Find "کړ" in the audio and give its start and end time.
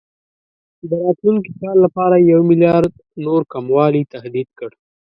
4.59-4.69